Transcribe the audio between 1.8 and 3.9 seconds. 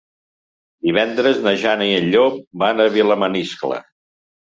i en Llop van a Vilamaniscle.